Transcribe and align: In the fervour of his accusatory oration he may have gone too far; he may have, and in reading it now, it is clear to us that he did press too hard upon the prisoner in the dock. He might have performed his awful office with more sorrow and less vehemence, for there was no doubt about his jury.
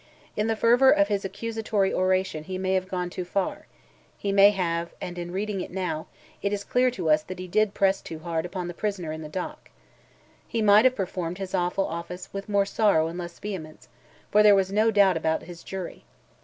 In 0.35 0.47
the 0.47 0.55
fervour 0.55 0.89
of 0.89 1.09
his 1.09 1.23
accusatory 1.25 1.93
oration 1.93 2.45
he 2.45 2.57
may 2.57 2.73
have 2.73 2.87
gone 2.87 3.11
too 3.11 3.23
far; 3.23 3.67
he 4.17 4.31
may 4.31 4.49
have, 4.49 4.89
and 4.99 5.15
in 5.19 5.29
reading 5.29 5.61
it 5.61 5.69
now, 5.69 6.07
it 6.41 6.51
is 6.51 6.63
clear 6.63 6.89
to 6.89 7.11
us 7.11 7.21
that 7.21 7.37
he 7.37 7.47
did 7.47 7.75
press 7.75 8.01
too 8.01 8.17
hard 8.17 8.43
upon 8.43 8.67
the 8.67 8.73
prisoner 8.73 9.11
in 9.11 9.21
the 9.21 9.29
dock. 9.29 9.69
He 10.47 10.59
might 10.59 10.85
have 10.85 10.95
performed 10.95 11.37
his 11.37 11.53
awful 11.53 11.85
office 11.85 12.33
with 12.33 12.49
more 12.49 12.65
sorrow 12.65 13.09
and 13.09 13.19
less 13.19 13.37
vehemence, 13.37 13.89
for 14.31 14.41
there 14.41 14.55
was 14.55 14.71
no 14.71 14.89
doubt 14.89 15.17
about 15.17 15.43
his 15.43 15.63
jury. 15.63 16.03